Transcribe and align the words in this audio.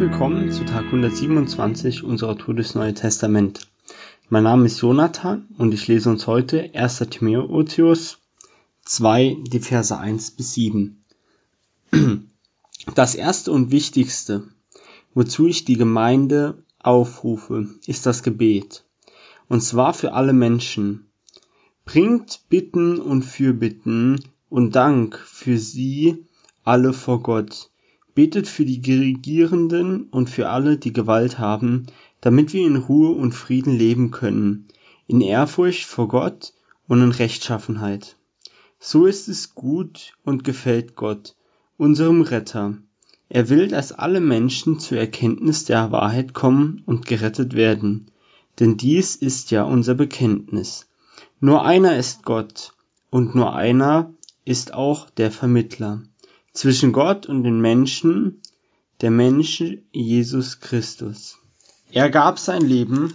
willkommen 0.00 0.50
zu 0.50 0.64
Tag 0.64 0.86
127 0.86 2.04
unserer 2.04 2.38
Tour 2.38 2.54
durchs 2.54 2.74
Neue 2.74 2.94
Testament. 2.94 3.68
Mein 4.30 4.44
Name 4.44 4.64
ist 4.64 4.80
Jonathan 4.80 5.46
und 5.58 5.74
ich 5.74 5.88
lese 5.88 6.08
uns 6.08 6.26
heute 6.26 6.70
1. 6.74 7.00
Timotheus 7.10 8.16
2, 8.86 9.36
die 9.46 9.60
Verse 9.60 9.94
1 9.94 10.30
bis 10.30 10.54
7. 10.54 11.04
Das 12.94 13.14
erste 13.14 13.52
und 13.52 13.72
wichtigste, 13.72 14.44
wozu 15.12 15.46
ich 15.46 15.66
die 15.66 15.76
Gemeinde 15.76 16.64
aufrufe, 16.78 17.68
ist 17.86 18.06
das 18.06 18.22
Gebet. 18.22 18.84
Und 19.50 19.60
zwar 19.60 19.92
für 19.92 20.14
alle 20.14 20.32
Menschen. 20.32 21.10
Bringt 21.84 22.40
Bitten 22.48 22.98
und 23.00 23.22
Fürbitten 23.22 24.24
und 24.48 24.74
Dank 24.74 25.18
für 25.18 25.58
sie 25.58 26.24
alle 26.64 26.94
vor 26.94 27.22
Gott. 27.22 27.69
Betet 28.14 28.48
für 28.48 28.64
die 28.64 28.80
Regierenden 28.92 30.04
und 30.04 30.28
für 30.28 30.48
alle, 30.48 30.76
die 30.76 30.92
Gewalt 30.92 31.38
haben, 31.38 31.86
damit 32.20 32.52
wir 32.52 32.66
in 32.66 32.76
Ruhe 32.76 33.10
und 33.10 33.32
Frieden 33.32 33.76
leben 33.76 34.10
können, 34.10 34.68
in 35.06 35.20
Ehrfurcht 35.20 35.84
vor 35.84 36.08
Gott 36.08 36.52
und 36.88 37.02
in 37.02 37.12
Rechtschaffenheit. 37.12 38.16
So 38.78 39.06
ist 39.06 39.28
es 39.28 39.54
gut 39.54 40.14
und 40.24 40.42
gefällt 40.42 40.96
Gott, 40.96 41.36
unserem 41.76 42.22
Retter. 42.22 42.78
Er 43.28 43.48
will, 43.48 43.68
dass 43.68 43.92
alle 43.92 44.20
Menschen 44.20 44.80
zur 44.80 44.98
Erkenntnis 44.98 45.64
der 45.64 45.92
Wahrheit 45.92 46.34
kommen 46.34 46.82
und 46.86 47.06
gerettet 47.06 47.54
werden. 47.54 48.10
Denn 48.58 48.76
dies 48.76 49.14
ist 49.14 49.50
ja 49.50 49.62
unser 49.62 49.94
Bekenntnis. 49.94 50.88
Nur 51.38 51.64
einer 51.64 51.96
ist 51.96 52.24
Gott, 52.24 52.72
und 53.10 53.34
nur 53.34 53.54
einer 53.54 54.12
ist 54.44 54.74
auch 54.74 55.10
der 55.10 55.30
Vermittler 55.30 56.02
zwischen 56.52 56.92
Gott 56.92 57.26
und 57.26 57.44
den 57.44 57.60
Menschen, 57.60 58.40
der 59.00 59.10
Mensch 59.10 59.62
Jesus 59.92 60.60
Christus. 60.60 61.38
Er 61.92 62.10
gab 62.10 62.38
sein 62.38 62.62
Leben, 62.62 63.14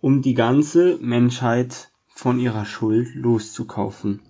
um 0.00 0.22
die 0.22 0.34
ganze 0.34 0.98
Menschheit 0.98 1.90
von 2.14 2.38
ihrer 2.38 2.64
Schuld 2.64 3.14
loszukaufen. 3.14 4.22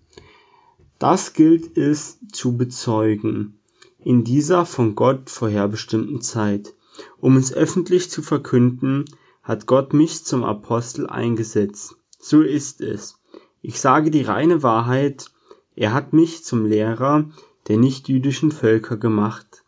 Das 0.99 1.33
gilt 1.33 1.77
es 1.77 2.19
zu 2.33 2.57
bezeugen 2.57 3.61
in 3.99 4.25
dieser 4.25 4.67
von 4.67 4.95
Gott 4.95 5.31
vorherbestimmten 5.31 6.21
Zeit. 6.21 6.75
Um 7.21 7.37
es 7.37 7.53
öffentlich 7.53 8.11
zu 8.11 8.23
verkünden, 8.23 9.05
hat 9.43 9.67
Gott 9.67 9.93
mich 9.93 10.25
zum 10.25 10.45
Apostel 10.45 11.07
eingesetzt. 11.07 11.97
So 12.19 12.43
ist 12.43 12.81
es. 12.81 13.19
Ich 13.63 13.81
sage 13.81 14.11
die 14.11 14.23
reine 14.23 14.63
Wahrheit, 14.63 15.31
er 15.79 15.95
hat 15.95 16.13
mich 16.13 16.43
zum 16.43 16.67
Lehrer 16.67 17.27
der 17.69 17.77
nichtjüdischen 17.77 18.51
Völker 18.51 18.97
gemacht, 18.97 19.63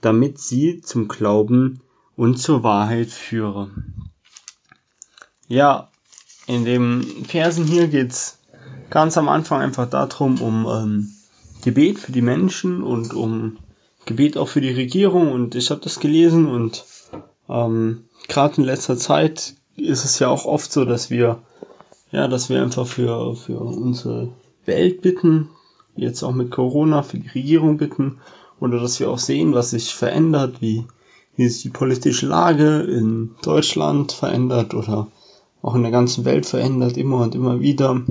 damit 0.00 0.40
sie 0.40 0.80
zum 0.80 1.06
Glauben 1.06 1.82
und 2.16 2.36
zur 2.36 2.64
Wahrheit 2.64 3.10
führe. 3.10 3.70
Ja, 5.46 5.88
in 6.48 6.64
den 6.64 7.04
Versen 7.28 7.64
hier 7.64 7.86
geht's 7.86 8.40
ganz 8.90 9.16
am 9.16 9.28
Anfang 9.28 9.60
einfach 9.60 9.88
darum, 9.88 10.40
um 10.40 10.66
ähm, 10.66 11.12
Gebet 11.62 12.00
für 12.00 12.10
die 12.10 12.22
Menschen 12.22 12.82
und 12.82 13.14
um 13.14 13.58
Gebet 14.04 14.36
auch 14.36 14.48
für 14.48 14.60
die 14.60 14.72
Regierung. 14.72 15.30
Und 15.30 15.54
ich 15.54 15.70
habe 15.70 15.80
das 15.80 16.00
gelesen 16.00 16.48
und 16.48 16.84
ähm, 17.48 18.04
gerade 18.26 18.56
in 18.56 18.64
letzter 18.64 18.96
Zeit 18.96 19.54
ist 19.76 20.04
es 20.04 20.18
ja 20.18 20.26
auch 20.26 20.44
oft 20.44 20.72
so, 20.72 20.84
dass 20.84 21.08
wir 21.08 21.40
ja, 22.10 22.26
dass 22.26 22.50
wir 22.50 22.60
einfach 22.60 22.86
für, 22.86 23.36
für 23.36 23.58
unsere 23.60 24.28
Welt 24.64 25.02
bitten, 25.02 25.48
jetzt 25.96 26.22
auch 26.22 26.32
mit 26.32 26.50
Corona 26.50 27.02
für 27.02 27.18
die 27.18 27.28
Regierung 27.28 27.76
bitten 27.76 28.18
oder 28.60 28.80
dass 28.80 29.00
wir 29.00 29.10
auch 29.10 29.18
sehen, 29.18 29.54
was 29.54 29.70
sich 29.70 29.94
verändert, 29.94 30.60
wie, 30.60 30.84
wie 31.36 31.48
sich 31.48 31.62
die 31.62 31.70
politische 31.70 32.26
Lage 32.26 32.80
in 32.80 33.34
Deutschland 33.42 34.12
verändert 34.12 34.74
oder 34.74 35.08
auch 35.62 35.74
in 35.74 35.82
der 35.82 35.92
ganzen 35.92 36.24
Welt 36.24 36.46
verändert, 36.46 36.96
immer 36.96 37.18
und 37.18 37.34
immer 37.34 37.60
wieder. 37.60 38.02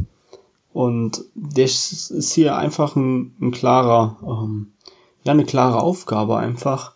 Und 0.74 1.25
das 1.36 2.12
ist 2.12 2.34
hier 2.34 2.56
einfach 2.56 2.96
ein, 2.96 3.36
ein 3.42 3.52
klarer, 3.52 4.18
ähm, 4.24 4.72
ja, 5.24 5.34
eine 5.34 5.46
klare 5.46 5.81
Aufgabe 5.81 6.38
einfach, 6.38 6.96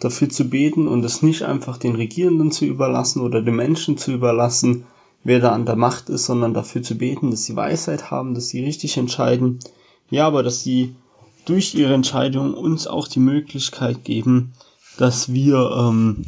dafür 0.00 0.30
zu 0.30 0.48
beten 0.48 0.88
und 0.88 1.04
es 1.04 1.22
nicht 1.22 1.42
einfach 1.42 1.76
den 1.76 1.94
Regierenden 1.94 2.50
zu 2.50 2.64
überlassen 2.64 3.20
oder 3.20 3.42
den 3.42 3.56
Menschen 3.56 3.98
zu 3.98 4.12
überlassen, 4.12 4.86
wer 5.24 5.40
da 5.40 5.52
an 5.52 5.66
der 5.66 5.76
Macht 5.76 6.08
ist, 6.08 6.26
sondern 6.26 6.54
dafür 6.54 6.82
zu 6.82 6.96
beten, 6.96 7.30
dass 7.30 7.44
sie 7.44 7.56
Weisheit 7.56 8.10
haben, 8.10 8.34
dass 8.34 8.48
sie 8.48 8.64
richtig 8.64 8.96
entscheiden. 8.96 9.60
Ja, 10.10 10.26
aber 10.26 10.42
dass 10.42 10.62
sie 10.62 10.94
durch 11.44 11.74
ihre 11.74 11.94
Entscheidung 11.94 12.54
uns 12.54 12.86
auch 12.86 13.08
die 13.08 13.20
Möglichkeit 13.20 14.04
geben, 14.04 14.52
dass 14.98 15.32
wir 15.32 15.70
ähm, 15.76 16.26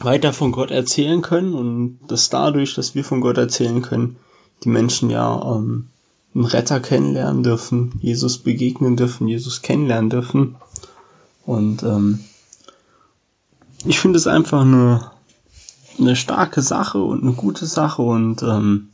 weiter 0.00 0.32
von 0.32 0.52
Gott 0.52 0.70
erzählen 0.70 1.22
können 1.22 1.54
und 1.54 1.98
dass 2.08 2.30
dadurch, 2.30 2.74
dass 2.74 2.94
wir 2.94 3.04
von 3.04 3.20
Gott 3.20 3.38
erzählen 3.38 3.82
können, 3.82 4.16
die 4.64 4.68
Menschen 4.68 5.10
ja 5.10 5.40
ähm, 5.56 5.88
einen 6.34 6.44
Retter 6.44 6.80
kennenlernen 6.80 7.42
dürfen, 7.42 7.98
Jesus 8.00 8.38
begegnen 8.38 8.96
dürfen, 8.96 9.28
Jesus 9.28 9.62
kennenlernen 9.62 10.10
dürfen. 10.10 10.56
Und 11.44 11.82
ähm, 11.82 12.20
ich 13.84 13.98
finde 13.98 14.18
es 14.18 14.26
einfach 14.26 14.62
eine 14.62 15.10
eine 15.98 16.16
starke 16.16 16.62
Sache 16.62 17.02
und 17.02 17.22
eine 17.22 17.32
gute 17.32 17.66
Sache 17.66 18.02
und 18.02 18.42
ähm, 18.42 18.88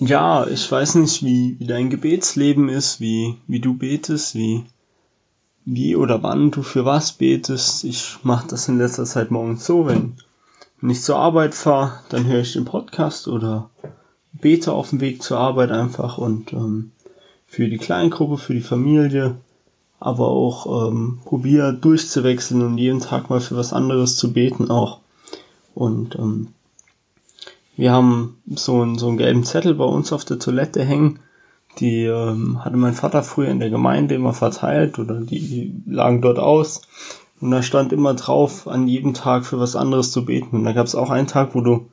ja, 0.00 0.46
ich 0.46 0.70
weiß 0.70 0.96
nicht, 0.96 1.24
wie, 1.24 1.56
wie 1.58 1.66
dein 1.66 1.90
Gebetsleben 1.90 2.68
ist, 2.68 3.00
wie, 3.00 3.36
wie 3.46 3.60
du 3.60 3.74
betest, 3.74 4.34
wie, 4.34 4.64
wie 5.64 5.96
oder 5.96 6.22
wann 6.22 6.50
du 6.50 6.62
für 6.62 6.84
was 6.84 7.12
betest. 7.12 7.84
Ich 7.84 8.18
mache 8.22 8.46
das 8.48 8.68
in 8.68 8.78
letzter 8.78 9.04
Zeit 9.04 9.30
morgens 9.30 9.66
so, 9.66 9.86
wenn, 9.86 10.14
wenn 10.80 10.90
ich 10.90 11.02
zur 11.02 11.16
Arbeit 11.16 11.54
fahre, 11.54 11.98
dann 12.10 12.26
höre 12.26 12.40
ich 12.40 12.52
den 12.52 12.64
Podcast 12.64 13.26
oder 13.26 13.70
bete 14.32 14.72
auf 14.72 14.90
dem 14.90 15.00
Weg 15.00 15.22
zur 15.22 15.38
Arbeit 15.38 15.72
einfach 15.72 16.18
und 16.18 16.52
ähm, 16.52 16.92
für 17.46 17.68
die 17.68 17.78
Kleingruppe, 17.78 18.38
für 18.38 18.54
die 18.54 18.60
Familie 18.60 19.36
aber 20.00 20.28
auch 20.28 20.88
ähm, 20.88 21.18
probier 21.24 21.72
durchzuwechseln 21.72 22.62
und 22.62 22.78
jeden 22.78 23.00
Tag 23.00 23.30
mal 23.30 23.40
für 23.40 23.56
was 23.56 23.72
anderes 23.72 24.16
zu 24.16 24.32
beten 24.32 24.70
auch. 24.70 25.00
Und 25.74 26.16
ähm, 26.16 26.48
wir 27.76 27.92
haben 27.92 28.36
so, 28.46 28.82
einen 28.82 28.98
so 28.98 29.08
einen 29.08 29.18
gelben 29.18 29.44
Zettel 29.44 29.74
bei 29.74 29.84
uns 29.84 30.12
auf 30.12 30.24
der 30.24 30.38
Toilette 30.38 30.84
hängen. 30.84 31.20
Die 31.78 32.04
ähm, 32.04 32.64
hatte 32.64 32.76
mein 32.76 32.94
Vater 32.94 33.22
früher 33.22 33.48
in 33.48 33.60
der 33.60 33.70
Gemeinde 33.70 34.16
immer 34.16 34.34
verteilt 34.34 34.98
oder 34.98 35.20
die, 35.20 35.74
lagen 35.86 36.20
dort 36.20 36.38
aus. 36.38 36.82
Und 37.40 37.52
da 37.52 37.62
stand 37.62 37.92
immer 37.92 38.14
drauf, 38.14 38.66
an 38.66 38.88
jedem 38.88 39.14
Tag 39.14 39.46
für 39.46 39.60
was 39.60 39.76
anderes 39.76 40.10
zu 40.10 40.24
beten. 40.24 40.56
Und 40.56 40.64
da 40.64 40.72
gab 40.72 40.86
es 40.86 40.96
auch 40.96 41.10
einen 41.10 41.28
Tag, 41.28 41.54
wo 41.54 41.60
du, 41.60 41.86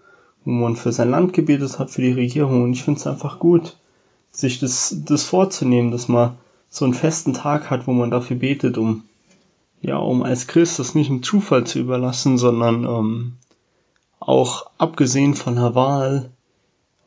wo 0.43 0.51
man 0.51 0.75
für 0.75 0.91
sein 0.91 1.11
Land 1.11 1.33
gebetet 1.33 1.77
hat, 1.77 1.91
für 1.91 2.01
die 2.01 2.13
Regierung. 2.13 2.63
Und 2.63 2.73
ich 2.73 2.83
finde 2.83 2.99
es 2.99 3.05
einfach 3.05 3.37
gut, 3.37 3.77
sich 4.31 4.59
das, 4.59 4.95
das 5.05 5.23
vorzunehmen, 5.23 5.91
dass 5.91 6.07
man 6.07 6.35
so 6.75 6.83
einen 6.83 6.93
festen 6.93 7.33
Tag 7.33 7.69
hat, 7.69 7.87
wo 7.87 7.93
man 7.93 8.11
dafür 8.11 8.35
betet, 8.35 8.77
um 8.77 9.03
ja, 9.81 9.97
um 9.97 10.23
als 10.23 10.47
Christ 10.47 10.77
das 10.79 10.93
nicht 10.93 11.09
im 11.09 11.23
Zufall 11.23 11.65
zu 11.65 11.79
überlassen, 11.79 12.37
sondern 12.37 12.83
ähm, 12.83 13.33
auch 14.19 14.65
abgesehen 14.77 15.35
von 15.35 15.55
der 15.55 15.73
Wahl, 15.73 16.31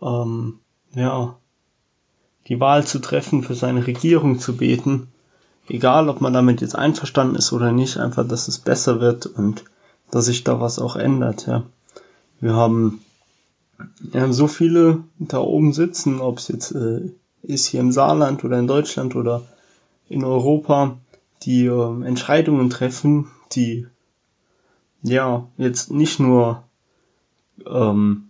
ähm, 0.00 0.60
ja, 0.94 1.36
die 2.46 2.60
Wahl 2.60 2.86
zu 2.86 2.98
treffen, 3.00 3.42
für 3.42 3.54
seine 3.54 3.86
Regierung 3.86 4.38
zu 4.38 4.56
beten, 4.56 5.08
egal 5.68 6.08
ob 6.08 6.22
man 6.22 6.32
damit 6.32 6.62
jetzt 6.62 6.76
einverstanden 6.76 7.34
ist 7.34 7.52
oder 7.52 7.72
nicht, 7.72 7.98
einfach, 7.98 8.26
dass 8.26 8.48
es 8.48 8.58
besser 8.58 9.00
wird 9.00 9.26
und 9.26 9.64
dass 10.10 10.24
sich 10.24 10.44
da 10.44 10.60
was 10.60 10.78
auch 10.78 10.96
ändert, 10.96 11.46
ja. 11.46 11.64
Wir 12.40 12.54
haben, 12.54 13.00
haben 14.14 14.32
so 14.32 14.46
viele 14.46 15.02
da 15.18 15.40
oben 15.40 15.74
sitzen, 15.74 16.20
ob 16.20 16.38
es 16.38 16.48
jetzt 16.48 16.70
äh, 16.70 17.10
ist 17.42 17.66
hier 17.66 17.80
im 17.80 17.92
Saarland 17.92 18.44
oder 18.44 18.58
in 18.58 18.66
Deutschland 18.66 19.16
oder 19.16 19.42
in 20.08 20.24
Europa, 20.24 20.98
die 21.42 21.66
äh, 21.66 22.04
Entscheidungen 22.04 22.70
treffen, 22.70 23.28
die 23.52 23.86
ja 25.02 25.46
jetzt 25.56 25.90
nicht 25.90 26.18
nur 26.20 26.64
ähm, 27.66 28.28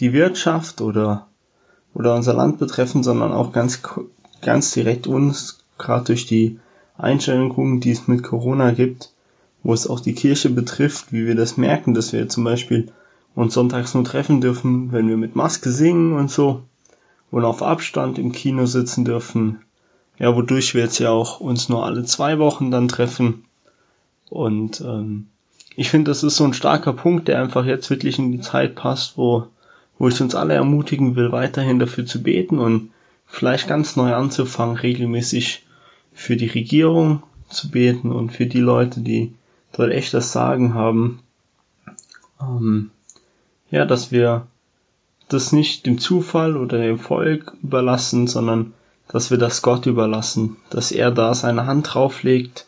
die 0.00 0.12
Wirtschaft 0.12 0.80
oder 0.80 1.26
oder 1.94 2.14
unser 2.14 2.34
Land 2.34 2.58
betreffen, 2.58 3.02
sondern 3.02 3.32
auch 3.32 3.52
ganz 3.52 3.82
ganz 4.42 4.72
direkt 4.72 5.06
uns, 5.06 5.64
gerade 5.78 6.04
durch 6.04 6.26
die 6.26 6.58
Einschränkungen, 6.98 7.80
die 7.80 7.90
es 7.90 8.06
mit 8.06 8.22
Corona 8.22 8.72
gibt, 8.72 9.12
wo 9.62 9.72
es 9.72 9.86
auch 9.86 10.00
die 10.00 10.14
Kirche 10.14 10.50
betrifft, 10.50 11.12
wie 11.12 11.26
wir 11.26 11.34
das 11.34 11.56
merken, 11.56 11.94
dass 11.94 12.12
wir 12.12 12.28
zum 12.28 12.44
Beispiel 12.44 12.92
uns 13.34 13.54
sonntags 13.54 13.94
nur 13.94 14.04
treffen 14.04 14.40
dürfen, 14.40 14.92
wenn 14.92 15.08
wir 15.08 15.16
mit 15.16 15.36
Maske 15.36 15.70
singen 15.70 16.12
und 16.12 16.30
so 16.30 16.62
und 17.30 17.44
auf 17.44 17.62
Abstand 17.62 18.18
im 18.18 18.32
Kino 18.32 18.66
sitzen 18.66 19.04
dürfen, 19.04 19.62
ja, 20.18 20.34
wodurch 20.34 20.74
wir 20.74 20.82
jetzt 20.82 20.98
ja 20.98 21.10
auch 21.10 21.40
uns 21.40 21.68
nur 21.68 21.84
alle 21.84 22.04
zwei 22.04 22.38
Wochen 22.38 22.70
dann 22.70 22.88
treffen. 22.88 23.44
Und 24.30 24.80
ähm, 24.80 25.28
ich 25.76 25.90
finde, 25.90 26.10
das 26.10 26.22
ist 26.22 26.36
so 26.36 26.44
ein 26.44 26.54
starker 26.54 26.92
Punkt, 26.92 27.28
der 27.28 27.40
einfach 27.40 27.66
jetzt 27.66 27.90
wirklich 27.90 28.18
in 28.18 28.32
die 28.32 28.40
Zeit 28.40 28.74
passt, 28.74 29.18
wo, 29.18 29.46
wo 29.98 30.08
ich 30.08 30.20
uns 30.20 30.34
alle 30.34 30.54
ermutigen 30.54 31.16
will, 31.16 31.32
weiterhin 31.32 31.78
dafür 31.78 32.06
zu 32.06 32.22
beten 32.22 32.58
und 32.58 32.90
vielleicht 33.26 33.68
ganz 33.68 33.96
neu 33.96 34.14
anzufangen, 34.14 34.76
regelmäßig 34.76 35.66
für 36.12 36.36
die 36.36 36.46
Regierung 36.46 37.22
zu 37.48 37.70
beten 37.70 38.10
und 38.10 38.30
für 38.30 38.46
die 38.46 38.60
Leute, 38.60 39.00
die 39.00 39.34
dort 39.72 39.90
echt 39.90 40.14
das 40.14 40.32
Sagen 40.32 40.74
haben, 40.74 41.20
ähm, 42.40 42.90
ja, 43.70 43.84
dass 43.84 44.12
wir 44.12 44.46
das 45.28 45.52
nicht 45.52 45.86
dem 45.86 45.98
Zufall 45.98 46.56
oder 46.56 46.78
dem 46.78 46.98
Volk 46.98 47.54
überlassen, 47.62 48.26
sondern 48.26 48.72
dass 49.08 49.30
wir 49.30 49.38
das 49.38 49.62
Gott 49.62 49.86
überlassen, 49.86 50.56
dass 50.70 50.92
er 50.92 51.10
da 51.10 51.34
seine 51.34 51.66
Hand 51.66 51.94
drauflegt, 51.94 52.66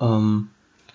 ähm, 0.00 0.48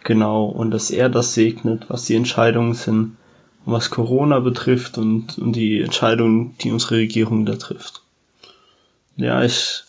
genau, 0.04 0.46
und 0.46 0.72
dass 0.72 0.92
er 0.92 1.10
das 1.10 1.34
segnet, 1.34 1.90
was 1.90 2.06
die 2.06 2.16
Entscheidungen 2.16 2.74
sind, 2.74 3.18
was 3.66 3.90
Corona 3.90 4.40
betrifft 4.40 4.98
und, 4.98 5.38
und 5.38 5.56
die 5.56 5.82
Entscheidungen, 5.82 6.56
die 6.62 6.72
unsere 6.72 6.96
Regierung 6.96 7.46
da 7.46 7.56
trifft. 7.56 8.02
Ja, 9.16 9.44
ich 9.44 9.84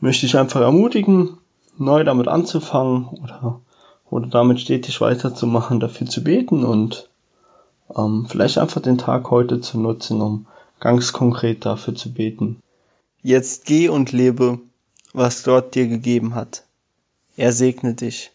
möchte 0.00 0.26
dich 0.26 0.36
einfach 0.36 0.60
ermutigen, 0.60 1.38
neu 1.78 2.04
damit 2.04 2.28
anzufangen 2.28 3.06
oder, 3.06 3.60
oder 4.10 4.26
damit 4.26 4.60
stetig 4.60 5.00
weiterzumachen, 5.00 5.80
dafür 5.80 6.06
zu 6.06 6.22
beten 6.22 6.64
und 6.64 7.08
ähm, 7.96 8.26
vielleicht 8.28 8.58
einfach 8.58 8.82
den 8.82 8.98
Tag 8.98 9.30
heute 9.30 9.60
zu 9.60 9.80
nutzen, 9.80 10.20
um 10.20 10.46
ganz 10.78 11.12
konkret 11.12 11.64
dafür 11.64 11.94
zu 11.94 12.12
beten. 12.12 12.60
Jetzt 13.22 13.66
geh 13.66 13.88
und 13.88 14.12
lebe, 14.12 14.60
was 15.12 15.42
Gott 15.42 15.74
dir 15.74 15.88
gegeben 15.88 16.34
hat. 16.34 16.64
Er 17.36 17.52
segne 17.52 17.94
dich. 17.94 18.32